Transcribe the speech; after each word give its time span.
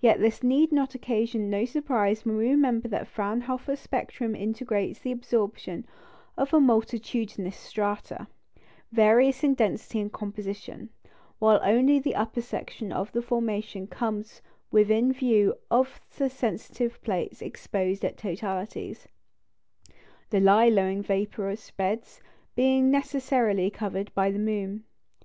Yet 0.00 0.20
this 0.20 0.44
need 0.44 0.72
occasion 0.72 1.50
no 1.50 1.64
surprise 1.64 2.24
when 2.24 2.36
we 2.36 2.48
remember 2.48 2.86
that 2.86 3.00
the 3.00 3.04
Fraunhofer 3.06 3.74
spectrum 3.74 4.36
integrates 4.36 5.00
the 5.00 5.10
absorption 5.10 5.84
of 6.36 6.52
multitudinous 6.52 7.56
strata, 7.56 8.28
various 8.92 9.42
in 9.42 9.54
density 9.54 9.98
and 10.00 10.12
composition, 10.12 10.90
while 11.40 11.58
only 11.64 11.98
the 11.98 12.14
upper 12.14 12.40
section 12.40 12.92
of 12.92 13.10
the 13.10 13.20
formation 13.20 13.88
comes 13.88 14.42
within 14.70 15.12
view 15.12 15.56
of 15.72 16.00
the 16.16 16.30
sensitive 16.30 17.02
plates 17.02 17.42
exposed 17.42 18.04
at 18.04 18.16
totalities, 18.16 19.08
the 20.30 20.38
low 20.38 20.68
lying 20.68 21.02
vaporous 21.02 21.68
beds 21.72 22.20
being 22.54 22.92
necessarily 22.92 23.70
covered 23.70 24.14
by 24.14 24.30
the 24.30 24.38
moon. 24.38 24.84